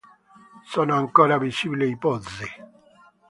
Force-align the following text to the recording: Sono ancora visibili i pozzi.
Sono 0.65 0.95
ancora 0.95 1.37
visibili 1.37 1.89
i 1.89 1.95
pozzi. 1.95 2.45